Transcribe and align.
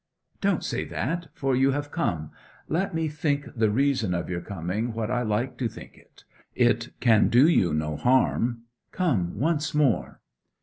'Don't 0.41 0.63
say 0.63 0.83
that; 0.83 1.27
for 1.31 1.55
you 1.55 1.73
have 1.73 1.91
come 1.91 2.31
let 2.67 2.95
me 2.95 3.07
think 3.07 3.47
the 3.55 3.69
reason 3.69 4.15
of 4.15 4.31
your 4.31 4.41
coming 4.41 4.93
what 4.93 5.11
I 5.11 5.21
like 5.21 5.59
to 5.59 5.67
think 5.67 5.95
it. 5.95 6.23
It 6.55 6.99
can 7.01 7.27
do 7.29 7.47
you 7.47 7.71
no 7.71 7.97
harm. 7.97 8.63
Come 8.91 9.37
once 9.37 9.75
more!' 9.75 10.19